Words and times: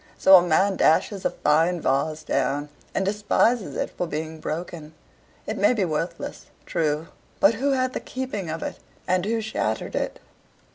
So 0.17 0.35
a 0.37 0.41
man 0.41 0.77
dashes 0.77 1.25
a 1.25 1.29
fine 1.29 1.79
vase 1.79 2.23
down, 2.23 2.69
and 2.95 3.05
despises 3.05 3.75
it 3.75 3.91
for 3.91 4.07
being 4.07 4.39
broken. 4.39 4.95
It 5.45 5.59
may 5.59 5.75
be 5.75 5.85
worthless 5.85 6.47
true: 6.65 7.09
but 7.39 7.53
who 7.53 7.73
had 7.73 7.93
the 7.93 7.99
keeping 7.99 8.49
of 8.49 8.63
it, 8.63 8.77
and 9.07 9.23
who 9.25 9.41
shattered 9.41 9.93
it? 9.95 10.19